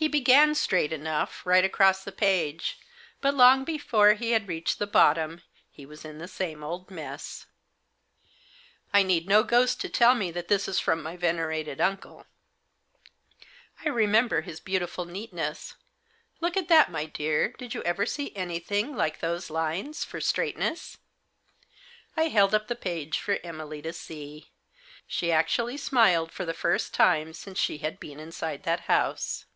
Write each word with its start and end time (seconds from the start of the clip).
He 0.00 0.06
began 0.06 0.54
straight 0.54 0.92
enough, 0.92 1.44
right 1.44 1.64
across 1.64 2.04
the 2.04 2.12
page, 2.12 2.78
but, 3.20 3.34
long 3.34 3.64
before 3.64 4.12
he 4.14 4.30
had 4.30 4.46
reached 4.46 4.78
the 4.78 4.86
bottom, 4.86 5.42
he 5.72 5.84
was 5.84 6.04
in 6.04 6.18
the 6.18 6.28
same 6.28 6.62
old 6.62 6.88
mess." 6.88 7.46
I 8.94 9.02
need 9.02 9.26
no 9.26 9.42
ghost 9.42 9.80
to 9.80 9.88
tell 9.88 10.14
me 10.14 10.30
that 10.30 10.46
this 10.46 10.68
is 10.68 10.78
from 10.78 11.02
my 11.02 11.16
venerated 11.16 11.80
uncle. 11.80 12.26
I 13.84 13.88
remember 13.88 14.42
his 14.42 14.60
beautiful 14.60 15.04
neatness. 15.04 15.74
Look 16.40 16.56
at 16.56 16.68
that, 16.68 16.92
my 16.92 17.06
dear, 17.06 17.48
did 17.54 17.74
you 17.74 17.82
ever 17.82 18.06
see 18.06 18.30
anything 18.36 18.94
like 18.94 19.18
those 19.18 19.50
lines 19.50 20.04
for 20.04 20.20
straightness?" 20.20 20.98
I 22.16 22.28
held 22.28 22.54
up 22.54 22.68
the 22.68 22.76
page 22.76 23.18
for 23.18 23.40
Emily 23.42 23.82
to 23.82 23.92
see. 23.92 24.52
She 25.08 25.32
actually 25.32 25.76
smiled, 25.76 26.30
for 26.30 26.44
the 26.44 26.54
first 26.54 26.94
time 26.94 27.32
since 27.32 27.58
she 27.58 27.78
had 27.78 27.98
been 27.98 28.20
inside 28.20 28.62
that 28.62 28.82
house. 28.86 29.46